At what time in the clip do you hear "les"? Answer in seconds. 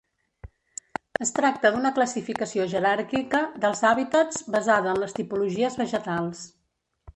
5.05-5.17